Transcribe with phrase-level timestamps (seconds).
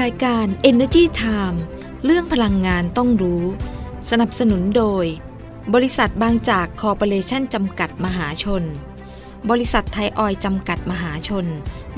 [0.00, 1.58] รายการ Energy Time
[2.04, 3.44] เรื่องพลังงานต้องรู้
[4.10, 5.04] สนับสนุนโดย
[5.74, 8.62] บริษัทบางจากคอร์ปอเรชั่นจำกัดมหาชน
[9.50, 11.46] บริษัทไทยออยจำกัดมหาชน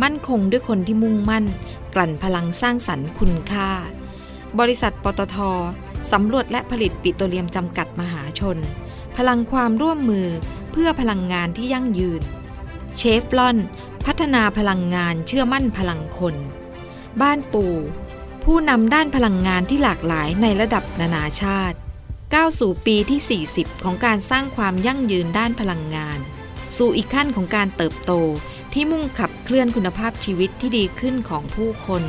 [0.03, 1.45] มั่นคงด้วยคนที่มุ่งมั่น
[1.95, 3.71] กลั่นพลังสร้างสรรค์คุณค่า
[4.59, 5.37] บริษัทปตท
[6.13, 8.59] สำรวจและผลิตปิโตรเลียมจำกัดมหาชน
[9.17, 10.29] พลังความร่วมมือ
[10.73, 12.23] เพื่อพลังงานที่ยั่งยืน
[12.97, 13.57] เชฟลอน
[14.07, 16.37] พัฒนาพลังงานเชื่อมั่นพลังคน
[17.23, 17.75] บ้านปู่
[18.45, 21.77] ผู้นำด้านพลังงานที่หลากหลายในระดับนานาชาติ
[22.35, 26.19] ก้าวสู่ปีที่ 40 ของการสร้างความยั่งยืนด้านพลังงาน
[26.77, 28.13] สู่อีกขั้นของการเติบโต
[28.73, 32.03] ที่มุ่งขับเคลื่อนคุณภาพชีวิตที่ดีขึ้นของผู้คน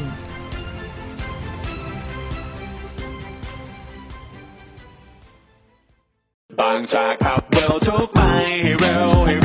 [6.60, 8.20] บางจากขับเร็วทุกไป
[8.62, 9.36] ให้เร็วให้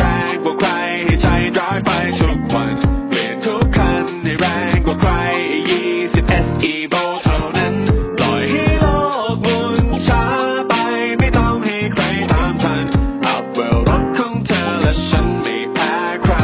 [6.61, 7.75] 20 SE v o เท่านั้น
[8.19, 8.87] ปล่อยให้โล
[9.33, 10.25] กหมุนช้า
[10.69, 10.75] ไป
[11.19, 12.85] ไม่ต้องให้ใครตามทัน
[13.27, 15.95] อัพเวลรถของเธอและฉันไม่แพ้
[16.25, 16.35] ใคร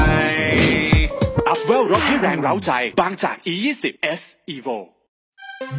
[1.48, 3.84] อัพเวลรถให้แรงเร้าใจ บางจาก E20
[4.19, 4.20] S
[4.55, 4.78] Evo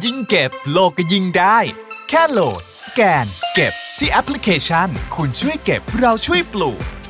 [0.04, 1.58] ยิ่งเก็บโลกก็ยิ่งได้
[2.08, 6.80] แค่โหลด สแกน เก็บที่แอปพลิเคชัน คุณช่วยเก็บเราช่วยปลูก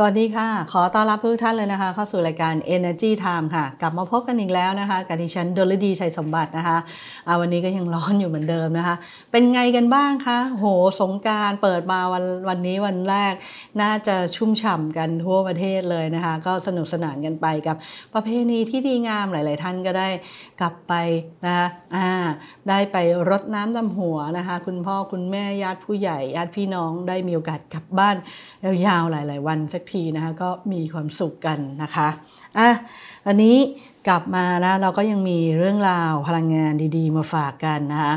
[0.00, 6.78] สวัสดีค่ะ ขอต้อนรับทุกท่านเลยนะคะ เข้าสู่รายการ Energy Time ค่ะ กลับมาพบกันอีกแล้วนะคะ กับดิฉันดลดีชัยสมบัตินะคะ
[7.40, 8.96] วันนี้ก็ยังร้อนอยู่เหมือนเดิมนะคะ
[9.32, 10.64] เป็นไงกันบ้างคะ โห
[11.00, 13.34] สงการเปิดมาวันวันนี้วันแรก
[13.80, 17.76] น่าจะชุ่มฉ่ำกันทั่วประเทศเลยนะคะ ก็สนุกสนานกันไปกับ
[18.14, 20.08] ประเพณีที่ดีงามหลาย ๆ ท่านก็ได้
[20.60, 20.92] กลับไป
[21.46, 21.66] นะคะ
[21.96, 22.10] อ่า
[22.68, 22.96] ได้ไป
[23.30, 28.16] รดน้ำดำหัวนะคะ คุณพ่อคุณแม่ญาติผู้ใหญ่ญาติพี่น้องได้มีโอกาสกลับบ้าน
[28.86, 32.08] ยาวๆหลาย ๆ วันสักทีนะคะก็มีความสุขกันนะคะ
[32.58, 32.70] อะ
[33.26, 33.56] วันนี้
[34.08, 38.14] กลับมานะเราก็ยังมีเรื่องราวพลังงานดีๆ มาฝากกันนะคะ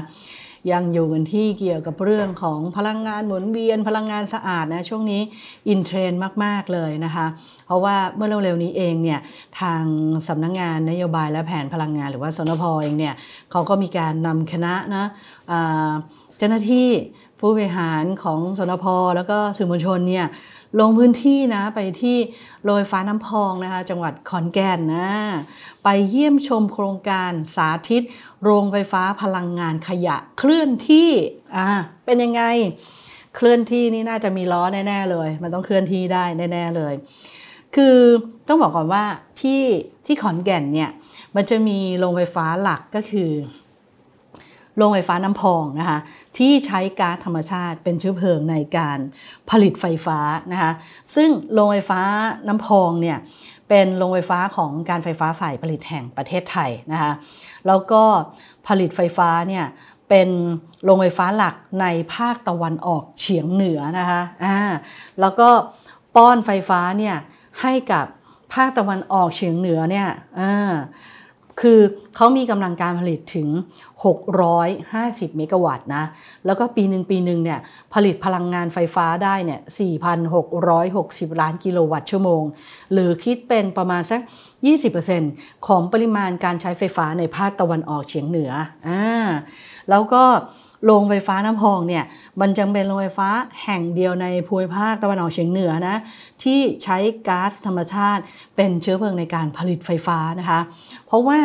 [0.71, 5.21] ยังอยู่กันที่เกี่ยวกับเรื่องของพลังงานหมุนเวียนพลังงานสะอาดนะช่วงนี้
[5.69, 7.25] อินเทรนด์มาก ๆ เลยนะคะ
[7.65, 9.19] เพราะว่าเมื่อเร็วๆนี้เองเนี่ย
[9.59, 9.83] ทาง
[10.27, 13.13] สำนักงงานนโยบายและแผนพลังงาน หรือว่าสนพเองเนี่ย
[13.51, 15.05] เขาก็มีการนำคณะนะ
[16.37, 16.89] เจ้าหน้าที่
[17.39, 18.85] ผู้บริหารของสนพ
[19.15, 20.25] แล้วก็สื่อมวลชนเนี่ย
[20.79, 22.17] ลงพื้นที่นะไปที่
[22.63, 25.09] โรงไฟฟ้าน้ำพองนะคะ จังหวัดขอนแก่นนะ
[25.83, 28.03] ไปเยี่ยมชมโครงการสาธิต
[28.43, 31.09] โรงไฟฟ้าพลังงานขยะเคลื่อนที่
[31.57, 31.67] อ่า
[32.05, 32.43] เป็นยังไง
[33.35, 36.93] เคลื่อนที่นี่น่าจะมีล้อแน่ ๆ เลย มันต้องเคลื่อนที่ได้แน่ ๆ เลย
[37.75, 37.95] คือ
[38.47, 39.03] ต้องบอกก่อนว่า
[39.41, 39.61] ที่
[40.05, 40.89] ที่ขอนแก่นเนี่ย
[41.35, 43.31] มันจะมีโรงไฟฟ้าหลักก็คือ
[44.77, 45.99] โรงไฟฟ้าน้ำพองนะคะ
[46.37, 48.99] ที่ใช้ก๊าซธรรมชาติเป็นเชื้อเพลิงในการ
[49.49, 50.19] ผลิตไฟฟ้า
[50.51, 50.71] นะคะ
[51.15, 52.01] ซึ่งโรงไฟฟ้า
[52.47, 53.17] น้ำพองเนี่ย
[53.69, 57.11] เป็นโรงไฟฟ้าของการไฟฟ้าฝ่ายผลิตแห่งประเทศไทยนะคะ
[57.67, 58.03] แล้วก็
[58.67, 59.65] ผลิตไฟฟ้าเนี่ย
[60.09, 60.29] เป็น
[60.83, 64.57] โรงไฟฟ้าหลักในภาคตะวันออกเฉียงเหนือนะคะอ่า
[65.19, 65.49] แล้วก็
[66.15, 67.15] ป้อนไฟฟ้าเนี่ย
[67.61, 68.05] ให้กับ
[68.53, 70.07] ภาคตะวันออกเฉียงเหนือเนี่ย
[71.61, 71.79] คือ
[72.15, 73.49] เขามีกำลังการผลิตถึง
[74.43, 76.03] 650 เมกะวัตต์นะ
[76.45, 77.59] แล้วก็ปีหนึ่งปีหนึ่งเนี่ย
[77.93, 79.59] ผลิตพลังงานไฟฟ้าได้เนี่ย
[80.45, 82.43] 4,660 ล้านกิโลวัตต์ชั่วโมง
[82.93, 84.21] หรือคิดเป็นประมาณสัก
[84.93, 88.51] 20%ของปริมาณการใช้ไฟฟ้าในภาคตะวันออกเฉียงเหนือ
[88.87, 89.29] อ่า
[89.89, 90.23] แล้วก็
[90.85, 92.03] โรงไฟฟ้าน้ำพองเนี่ย
[92.41, 93.29] มันจังเป็นโรงไฟฟ้า
[93.63, 95.97] แห่งเดียวในภูมิภาคตะวันออกเฉียงเหนือนะ
[96.43, 96.97] ที่ใช้
[97.27, 98.21] ก๊าซธรรมชาติ
[98.55, 100.59] เป็นเชื้อเพลิงในการผลิตไฟฟ้านะคะ
[101.07, 101.39] เพราะว่า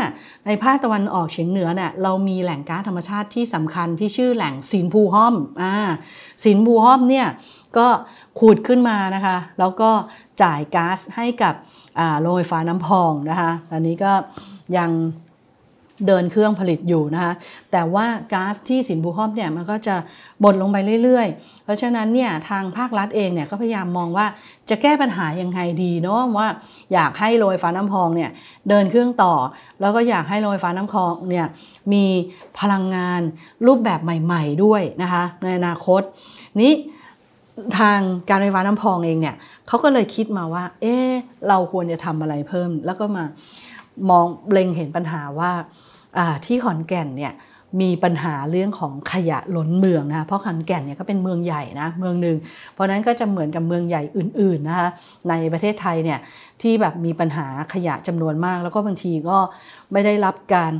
[0.47, 5.75] ในภาคตะวันออกเฉียงเหนือเนี่ยเรามีแหล่งก๊าซธรรมชาติที่สำคัญที่ชื่อแหล่งสินภูห้อมอ่า
[6.45, 7.27] สินภูห้อมเนี่ย
[7.79, 7.89] ก็
[8.41, 9.91] ขุดขึ้นมานะคะ แล้วก็
[10.43, 11.55] จ่ายก๊าซให้กับ
[12.21, 14.13] โรงไฟฟ้าน้ำพองนะคะตอนนี้ก็
[14.79, 14.91] ยัง
[16.07, 17.33] เดินเครื่องผลิตอยู่นะคะ
[17.73, 19.97] แต่ว่าก๊าซที่สินบุห้อมเนี่ยมันก็จะ
[20.41, 24.27] หมดลงไปเรื่อยๆ เพราะฉะนั้นเนี่ยทางภาครัฐเองเนี่ยก็พยายามมองว่า
[24.71, 26.49] จะแก้ปัญหายังไงดีเนาะว่า
[26.93, 28.31] อยากให้โรงไฟฟ้าน้ำพองเนี่ย
[28.69, 29.35] เดินเครื่องต่อ
[29.81, 31.47] แล้วก็อยากให้โรงไฟฟ้าน้ำพองเนี่ย
[31.93, 32.05] มี
[32.59, 33.21] พลังงาน
[33.67, 36.03] รูปแบบใหม่ ๆด้วยนะคะในอนาคต
[36.63, 36.73] นี้
[37.79, 37.99] ทาง
[38.29, 39.35] การไฟฟ้าน้ำพองเองเนี่ย
[39.69, 40.97] เขาก็เลยคิดมาว่า เอ๊
[41.49, 43.25] เราควรจะทำอะไรเพิ่ม แล้วก็มา
[44.11, 45.53] มองเล็งเห็นปัญหาว่า
[46.47, 47.35] ที่ขอนแก่นเนี่ย
[47.81, 52.37] มีปัญหาเรื่องของขยะล้นเมืองนะเพราะขอนแก่นเนี่ยก็เป็นเมืองใหญ่นะเมืองหนึ่ง
[52.73, 54.89] เพราะนั้นก็จะเหมือนกับเมืองใหญ่อื่นๆนะคะ
[55.29, 56.19] ในประเทศไทยเนี่ย
[56.63, 59.39] ที่แบบมีปัญหาขยะจำนวนมาก แล้วก็บางทีก็
[59.93, 60.73] ไม่ได้รับการ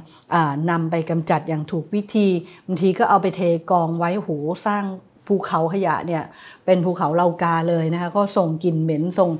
[0.71, 2.29] นำไปกำจัดอย่างถูกวิธี
[2.67, 3.41] บางทีก็เอาไปเท
[3.71, 4.31] กองไว้โห
[4.67, 4.85] สร้าง
[5.29, 6.23] ภูเขาขยะเนี่ย
[6.67, 9.31] เป็นภูเขาเลากาเลยนะคะก็ส่งกลิ่นเหม็นส่ง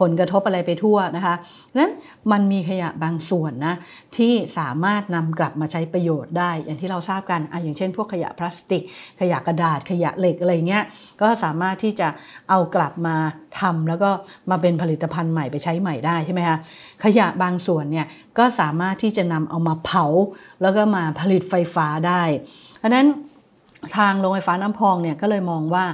[0.00, 1.34] ผลกระทบอะไรไปทั่วนะคะ
[1.78, 1.92] นั้น
[2.32, 3.74] มันมีขยะบางส่วนนะ
[4.16, 8.82] ที่สามารถนำกลับมาใช้ประโยชน์ได้ อย่างที่เราทราบกันออย่างเช่น พวกขยะพลาสติก
[9.20, 10.84] ขยะกระดาษขยะเหล็กอะไรเงี้ย
[11.20, 12.08] ก็สามารถที่จะ
[12.50, 13.16] เอากลับมา
[13.60, 14.10] ทำแล้วก็
[14.50, 16.58] มาเป็นผลิตภัณฑ์ใหม่ไปใช้ใหม่ได้ใช่ไหมคะ
[17.04, 18.06] ขยะบางส่วนเนี่ย
[18.38, 20.04] ก็สามารถที่จะนำเอามาเผา
[20.62, 22.22] แล้วก็มาผลิตไฟฟ้าได้
[22.78, 23.06] เพราะนั้น
[23.96, 25.84] ทางโรงไฟฟ้าน้ำพองเนี่ยก็เลยมองว่า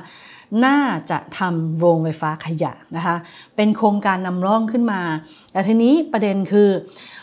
[0.67, 0.79] น่า
[1.11, 3.17] จะทำโรงไฟฟ้าขยะนะคะ
[3.56, 5.03] เป็นโครงการนำร่องขึ้นมา
[5.53, 6.71] แต่ทีนี้ประเด็นคือ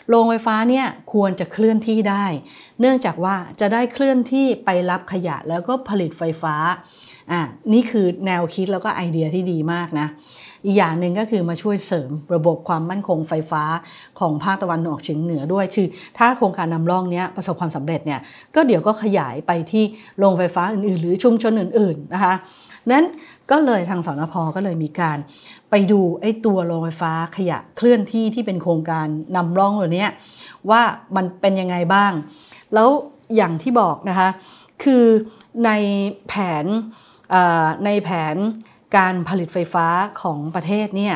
[0.10, 2.26] โรงไฟฟ้าเนี่ยควรจะเคลื่อนที่ได้
[2.80, 6.56] เนื่องจากว่าจะได้เคลื่อนที่ไปรับขยะแล้วก็ผลิตไฟฟ้า
[7.32, 7.42] อ่า
[7.74, 10.08] นี่คือแนวคิดแล้วก็ไอเดียที่ดีมากนะ
[10.66, 13.64] อีกอย่างหนึ่งก็คือมาช่วยเสริมระบบความมั่นคงไฟฟ้า
[14.20, 18.20] ของภาคตะวันออกเฉียงเหนือด้วย คือ ถ้าโครงการนำร่องนี้ประสบความสำเร็จเนี่ย
[18.56, 19.84] ก็เดี๋ยวก็ขยายไปที่
[20.20, 22.34] โรงไฟฟ้าอื่นๆ หรือชุมชนอื่นๆนะคะ
[22.92, 23.06] นั้น
[23.52, 25.18] ก็เลยทางสนพก็เลยมีการ
[25.70, 30.08] ไปดูไอ้ตัวโรงไฟฟ้าขยะเคลื่อนที่ที่เป็นโครงการนำร่องตัวนี้
[30.70, 30.82] ว่า
[31.16, 32.12] มันเป็นยังไงบ้าง
[32.74, 32.90] แล้ว
[33.36, 34.30] อย่างที่บอกนะคะ
[34.84, 35.06] คือ
[35.66, 35.72] ใน
[36.28, 36.34] แผ
[36.64, 36.66] น
[37.86, 38.36] ในแผน
[38.98, 39.88] การผลิตไฟฟ้า
[40.22, 41.16] ของประเทศเนี่ย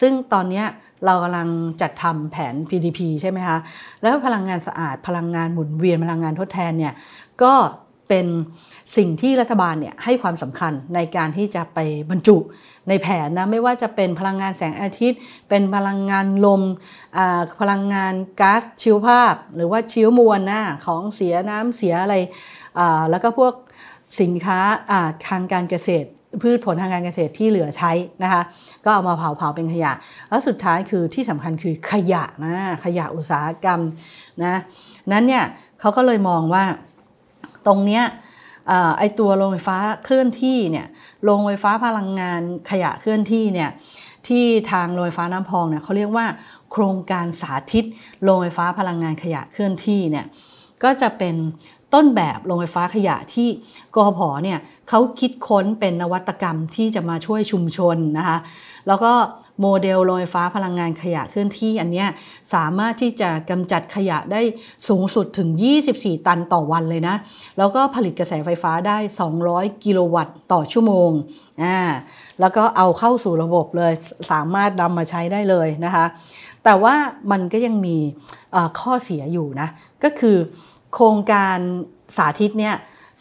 [0.00, 0.64] ซึ่งตอนนี้
[1.06, 1.48] เรากำลัง
[1.80, 3.58] จัดทำแผน PDP ใช่ไหมคะ
[4.02, 6.94] แล้วพลังงานสะอาดพลังงานหมุนเวียนพลังงานทดแทนเนี่ย
[7.42, 7.54] ก็
[8.08, 8.26] เป็น
[8.96, 11.78] สิ่งที่รัฐบาลเนี่ยให้ความสำคัญในการที่จะไป
[12.10, 12.36] บรรจุ
[12.88, 15.18] ในแผนนะไม่ว่าจะเป็นพลังงานแสงอาทิตย์
[15.48, 16.62] เป็นพลังงานลม
[17.60, 22.16] พลังงานก๊าซชีวภาพ หรือว่าชีวมวลนะของเสียน้ำเสียอะไร
[23.10, 23.54] แล้วก็พวก
[24.20, 24.60] สินค้า
[25.28, 26.08] ทางการเกษตร
[26.42, 27.92] พืชผลทางการเกษตรที่เหลือใช้
[28.22, 28.42] นะคะ
[28.84, 29.92] ก็เอามาเผาเผาเป็นขยะ
[30.28, 32.54] แล้วสุดท้ายคือที่สำคัญคือขยะนะ
[32.84, 33.80] ขยะอุตสาหกรรม
[34.44, 34.60] นะ
[35.12, 35.44] นั้นเนี่ย
[35.80, 36.64] เขาก็เลยมองว่า
[37.66, 38.04] ตรงเนี้ย
[38.98, 40.86] ไอตัวโรงไฟฟ้าเคลื่อนที่เนี่ย
[41.24, 43.70] โรงไฟฟ้าพลังงานขยะเคลื่อนที่เนี่ย
[44.28, 46.26] ที่ทางโรงไฟฟ้าน้ำพองเนี่ยเขาเรียกว่า
[46.72, 47.84] โครงการสาธิต
[48.22, 50.26] โรงไฟฟ้าพลังงานขยะเคลื่อนที่เนี่ย
[50.82, 51.34] ก็จะเป็น
[51.94, 53.48] ต้นแบบโรงไฟฟ้าขยะที่
[53.94, 54.58] กพพเนี่ย
[54.88, 58.38] เขาคิดค้นเป็นนวัตกรรมที่จะมาช่วยชุมชนนะคะ
[58.86, 59.12] แล้วก็
[59.60, 62.04] โมเดลโรงไฟฟ้าพลังงานขยะเคลื่อนที่อันนี้
[62.54, 64.40] สามารถที่จะกำจัดขยะได้
[64.88, 65.48] สูงสุดถึง
[65.88, 67.16] 24 ตันต่อวันเลยนะ
[67.58, 68.96] แล้วก็ผลิตกระแสไฟฟ้าได้
[69.40, 71.10] 200 กิโลวัตต์ต่อชั่วโมง
[71.62, 71.78] อ่า
[72.40, 73.92] แล้วก็เอาเข้าสู่ระบบเลย
[74.30, 76.04] สามารถนำมาใช้ได้เลยนะคะ
[76.64, 76.94] แต่ว่า
[77.30, 77.96] มันก็ยังมี
[78.80, 79.68] ข้อเสียอยู่นะ
[80.04, 80.36] ก็คือ
[80.94, 81.58] โครงการ
[82.16, 82.76] สาธิตเนี่ย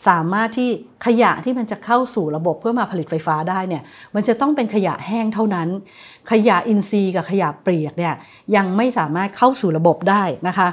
[0.08, 0.70] สามารถที่
[1.06, 3.84] ขยะที่มันจะเข้าสู่ระบบเพื่อมาผลิตไฟฟ้าได้เนี่ย
[4.16, 5.68] มันจะต้องเป็นขยะแห้งเท่านั้น
[6.32, 8.14] ขยะอินทรีย์กับขยะเปียกเนี่ย
[8.56, 10.68] ยังไม่สามารถเข้าสู่ระบบได้นะคะ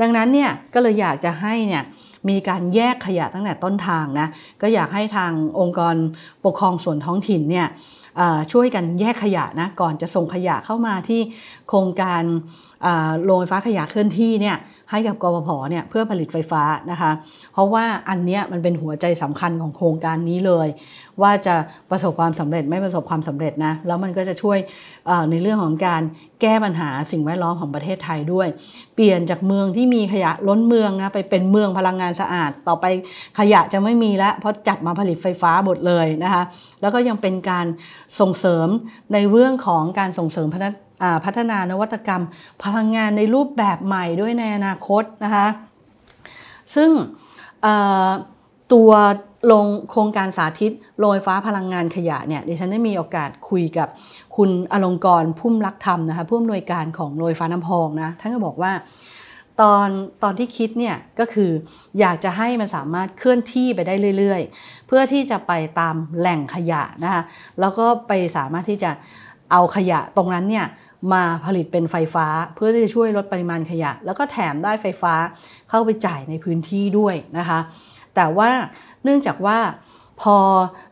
[0.00, 1.82] ดังนั้นเนี่ยก็เลยอยากจะให้เนี่ย
[2.28, 4.28] มีการแยกขยะตั้งแต่ต้นทางนะ
[4.62, 5.94] ก็อยากให้ทางองค์กร
[6.44, 7.66] ปกครองส่วนท้องถิ่นเนี่ย
[8.52, 11.20] ช่วยกันแยกขยะนะก่อนจะส่งขยะเข้ามาที่
[11.68, 12.22] โครงการ
[13.24, 14.56] โรงไฟฟ้าขยะเคลื่อนที่เนี่ย
[14.90, 17.10] ให้กับกรพเนี่ยเพื่อผลิตไฟฟ้านะคะ
[17.52, 20.68] เพราะว่าอันนี้มันเป็นหัวใจสำคัญของโครงการนี้เลย
[21.22, 21.54] ว่าจะ
[21.90, 24.58] ประสบความสำเร็จไม่ประสบความสำเร็จนะแล้วมันก็จะช่วย
[25.30, 26.02] ในเรื่องของการ
[26.40, 28.48] แก้ปัญหาสิ่งแวดล้อมของประเทศไทยด้วย
[28.94, 32.84] เปลี่ยนจากเมืองที่มีขยะล้นเมืองนะไปเป็นเมืองพลังงานสะอาด ต่อไป
[33.38, 36.42] ขยะจะไม่มีแล้วเพราะจัดมาผลิตไฟฟ้าหมดเลยนะคะ
[36.80, 37.66] แล้วก็ยังเป็นการ
[38.20, 38.68] ส่งเสริม
[39.12, 40.70] ในเรื่องของการส่งเสริมพัฒนา
[41.24, 42.22] พัฒนานวัตกรรม
[42.64, 45.46] พลังงานในรูปแบบใหม่ด้วยในอนาคตนะคะ
[46.74, 46.90] ซึ่ง
[48.72, 48.90] ตัว
[49.52, 53.88] ลงโครงการสาธิตโรงไฟฟ้าพลังงานขยะเนี่ยดิฉันได้มีโอกาสคุยกับ
[54.36, 58.72] คุณอลงกรพุ่มรักธรรมนะคะผู้อำนวยการของโรงไฟฟ้าน้ำพองนะท่านก็บอกว่า
[59.60, 59.88] ตอน
[60.22, 61.50] ตอนที่คิดเนี่ยก็คือ
[62.00, 67.22] อยากจะให้มันสามารถเคลื่อนที่ไปได้เรื่อย ๆ เพื่อที่จะไปตามแหล่งขยะนะคะ
[67.60, 68.90] แล้วก็ไปสามารถที่จะ
[69.52, 70.66] เอาขยะตรงนั้นเนี่ย
[71.12, 75.14] มาผลิตเป็นไฟฟ้าเพื่อที่จะช่วยลดปริมาณขยะ แล้วก็แถมได้ไฟฟ้า
[75.70, 77.58] เข้าไปจ่ายในพื้นที่ด้วยนะคะ
[78.14, 78.50] แต่ว่า
[79.04, 79.58] เนื่องจากว่า
[80.20, 80.36] พอ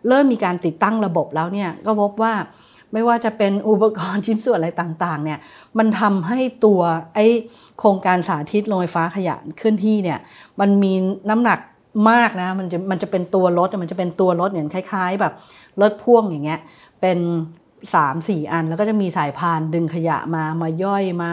[0.09, 2.35] เริ่มมีการติดตั้งระบบแล้วเนี่ยก็พบว่า
[2.93, 5.39] ไม่ว่าจะเป็นอุปกรณ์ชิ้นส่วนอะไรต่างๆเนี่ย
[5.79, 6.81] มันทำให้ตัว
[7.15, 7.19] ไอ
[7.79, 10.19] โครงการสาธิตโรงไฟฟ้าขยะเคลื่อนที่เนี่ย
[10.61, 10.93] มันมี
[11.31, 11.59] น้ำหนัก
[12.11, 15.33] มากนะมันจะมันจะเป็นตัวรถมันจะเป็นตัวรถเหมือนคล้าย ๆ แบบ
[15.81, 16.61] รถพ่วงอย่างเงี้ย
[17.01, 17.19] เป็น
[17.95, 21.31] 3 4 อัน แล้วก็จะมีสายพานดึงขยะมามาย่อยมา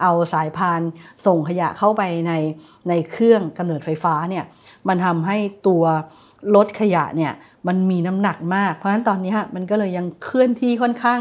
[0.00, 0.80] เอาสายพาน
[1.26, 2.32] ส่งขยะเข้าไปใน
[2.88, 4.44] ในเครื่องกำเนิดไฟฟ้าเนี่ย
[4.88, 5.36] มันทำให้
[5.68, 5.84] ตัว
[6.56, 7.32] รถขยะเนี่ย
[7.66, 11.18] มันมีน้ำหนักมาก เพราะฉะนั้นตอนนี้มันก็เลยยังเคลื่อนที่ค่อนข้าง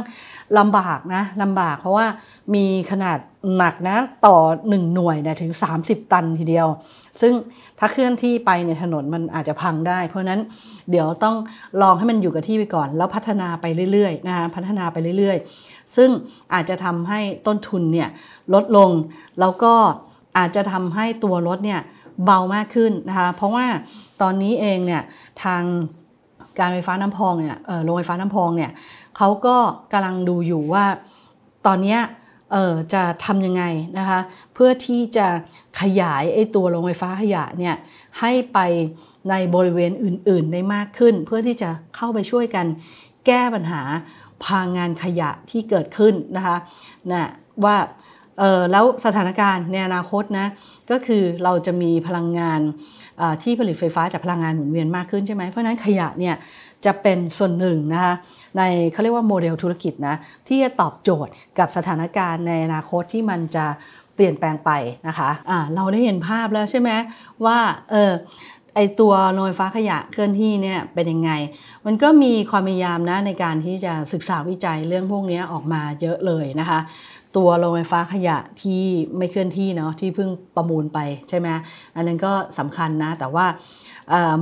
[0.57, 2.05] ลำบากนะลำบากเพราะว่า
[2.55, 3.19] มีขนาด
[3.57, 5.51] หนักนะต่อ 1 หน่วยนี่ยถึง
[5.83, 6.67] 30 ตันทีเดียว
[7.21, 7.33] ซึ่ง
[7.79, 10.39] ถ้าเคลื่อนที่ไปในถนนมันอาจจะพังได้ เพราะนั้น
[10.91, 11.35] เดี๋ยวต้อง
[11.81, 16.09] ลองให้มันอยู่กับที่ไปก่อน แล้วพัฒนาไปเรื่อยๆนะคะพัฒนาไปเรื่อยๆ ซึ่ง
[16.53, 18.09] อาจจะทำให้ต้นทุนเนี่ย
[18.53, 18.91] ลดลง
[19.39, 19.73] แล้วก็
[20.37, 21.79] อาจจะทำให้ตัวรถเนี่ย
[22.25, 23.65] เบามากขึ้นนะคะเพราะว่า
[24.21, 25.03] ตอนนี้เองเนี่ย
[25.43, 25.63] ทาง
[26.59, 28.71] การไฟฟ้าน้ำพองเนี่ยโรงไฟฟ้าน้ำพองเนี่ย
[29.17, 29.57] เขาก็
[29.93, 30.85] กำลังดูอยู่ว่า
[31.67, 31.97] ตอนนี้
[32.93, 33.63] จะทำยังไง
[33.97, 34.19] นะคะ
[34.53, 35.27] เพื่อที่จะ
[35.81, 37.75] ขยายไอ้ตัวโรงไฟฟ้าขยะเนี่ย
[38.19, 38.59] ให้ไป
[39.29, 42.65] ในบริเวณอื่น ๆ ได้มากขึ้น เพื่อที่จะเข้าไปช่วยกัน
[43.25, 43.81] แก้ปัญหา
[44.43, 46.57] พลังงานขยะที่เกิดขึ้นนะคะ
[47.11, 47.29] นะ
[47.63, 47.75] ว่า
[48.39, 50.47] เออแล้วสถานการณ์ในอนาคตนะ
[50.91, 52.59] ก็คือเราจะมีพลังงาน
[53.43, 56.35] ที่ผลิตไฟฟ้าจากพลังงานหมุนเวียนมากขึ้นใช่ไหมเพราะนั้นขยะเนี่ย
[56.85, 58.13] จะเป็นส่วนหนึ่งนะคะ
[58.57, 60.15] ในเขาเรียกว่าโมเดลธุรกิจนะ
[60.47, 63.65] ที่จะตอบโจทย์กับสถานการณ์ในอนาคตที่มันจะ
[64.15, 64.71] เปลี่ยนแปลงไป
[65.07, 66.89] นะคะะเราได้เห็นภาพแล้วใช่ไหม
[67.45, 67.57] ว่า
[67.91, 68.11] เออ
[68.75, 71.31] ไอตัวโรงไฟฟ้าขยะเคลื่อนที่เนี่ยเป็นยังไง
[71.85, 76.79] มันก็มีความพยายามนะในการที่จะศึกษาวิจัยเรื่องพวกนี้ออกมาเยอะเลยนะคะ
[77.37, 78.81] ตัวโรงไฟฟ้าขยะที่
[79.17, 81.47] ไม่เคลื่อนที่เนาะที่เพิ่งประมูลไปใช่ไหม
[81.95, 83.45] อันนั้นก็สำคัญนะแต่ว่า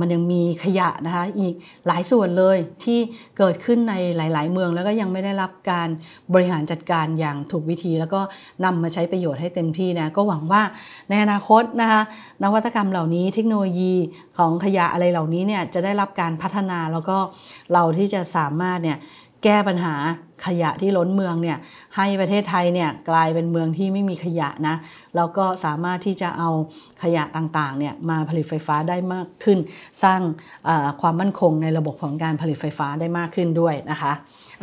[0.00, 1.54] มันยังมีขยะนะคะอีก
[1.86, 2.98] หลายส่วนเลยที่
[3.38, 5.88] เกิดขึ้นในหลาย ๆ เมืองแล้วก็ยังไม่ได้รับการ
[6.32, 8.20] บริหารจัดการอย่างถูกวิธี แล้วก็
[8.64, 10.62] นำมาใช้ประโยชน์ให้เต็มที่นะก็หวังว่า
[11.08, 12.02] ในอนาคตนะคะ
[12.42, 13.94] นวัตกรรมเหล่านี้เทคโนโลยี
[14.38, 17.18] ของขยะอะไรเหล่านี้เนี่ยจะได้รับการพัฒนาแล้วก็
[17.72, 18.98] เราที่จะสามารถเนี่ย
[19.44, 19.94] แก้ปัญหา
[20.46, 21.58] ขยะที่ล้นเมืองเนี่ย
[21.96, 24.76] ให้ประเทศไทยเนี่ยกลายเป็นเมืองที่ไม่มีขยะนะ
[25.16, 26.50] แล้วก็สามารถที่จะเอา
[27.02, 29.58] ขยะต่างๆเนี่ยมาผลิตไฟฟ้าได้มากขึ้น
[30.02, 30.20] สร้าง
[31.00, 34.12] ความมั่นคงในระบบของการผลิตไฟฟ้าได้มากขึ้นด้วยนะคะ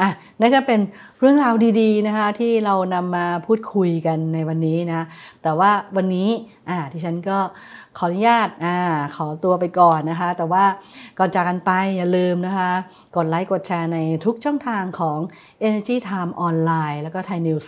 [0.02, 0.10] อะ
[0.42, 0.80] นั่นก็เป็น
[1.20, 5.06] เรื่องราวดีๆนะคะที่เรานำมาพูดคุยกันในวันนี้นะ
[5.44, 6.30] แต่ว่าวันนี้
[6.70, 7.38] อ่าที่ฉันก็
[7.98, 8.78] ขออนุญาตอ่า
[9.16, 10.64] ขอตัวไปก่อนนะคะ แต่ว่า
[11.20, 12.72] ก่อนจากกันไปอย่าลืมนะคะ
[13.16, 15.20] กดไลค์กดแชร์ในทุกช่องทางของ
[15.68, 17.68] Energy Time ออนไลน์แล้วก็ Thai News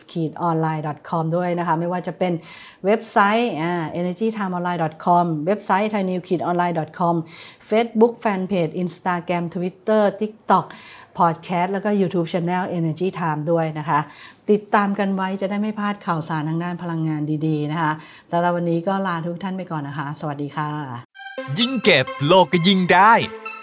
[0.50, 2.34] online com ด้วยนะคะ ไม่ว่าจะเป็น
[2.86, 7.15] เว็บไซต์อ่า energytimeonline com เว็บไซต์ thai news online com
[7.69, 10.65] Facebook Fanpage Instagram Twitter TikTok
[11.17, 14.00] พอดแคสต์แล้วก็ YouTube Channel Energy Time ด้วยนะคะ
[14.51, 17.91] ติดตามกันไว้จะได้ไม่พลาดข่าวสารทางด้านพลังงานดีๆนะคะ
[18.31, 20.69] สำหรับวันนี้ก็ลาทุกท่านไปก่อนนะคะ สวัสดีค่ะ
[21.59, 23.13] ยิ่งเก็บโลกก็ยิ่งได้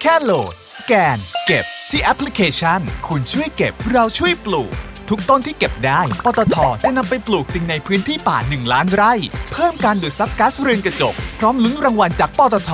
[0.00, 4.73] แค่โหลด สแกน เก็บที่แอปพลิเคชัน คุณช่วยเก็บเราช่วยปลูก
[5.08, 9.12] ทุกต้นที่เก็บได้ปตทจะนำไปปลูกจริงในพื้นที่ป่า 1 ล้านไร่
[9.52, 12.70] เพิ่มการดูดซับก๊าซเรือนกระจก พร้อมลุ้นรางวัลจากปตท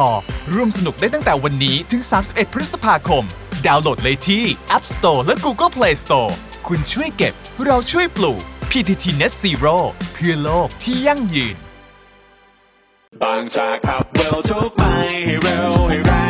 [0.54, 3.24] ร่วมสนุกได้ตั้งแต่วันนี้ถึง 31 พฤษภาคม
[3.66, 4.44] ดาวน์โหลดเลยที่
[4.76, 6.32] App Store และ Google Play Store
[6.66, 9.76] คุณช่วยเก็บ เราช่วยปลูก PTT Net Zero
[10.12, 11.56] เพื่อโลกที่ยั่งยืน
[13.22, 14.82] บางจากขับเร็วทุกไป
[15.24, 16.29] ให้เร็วให้แรง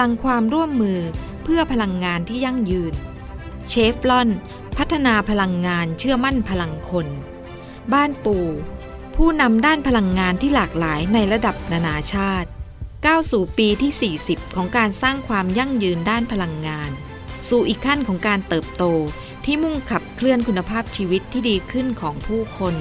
[0.00, 1.00] ลังความร่วมมือ
[1.44, 2.94] เพื่อพลังงานที่ยั่งยืน
[3.68, 4.28] เชฟลอน
[4.76, 7.06] พัฒนาพลังงานเชื่อมั่นพลังคน
[7.92, 8.46] บ้านปู่
[9.16, 12.48] ผู้นำด้านพลังงานที่หลากหลายในระดับนานาชาติ
[13.06, 16.90] ก้าวสู่ปีที่ 40 ของการสร้างความยั่งยืนด้านพลังงาน
[17.48, 18.84] สู่อีกขั้นของการเติบโต
[19.44, 22.74] ที่มุ่งขับเคลื่อนคุณภาพชีวิตที่ดีขึ้นของผู้คน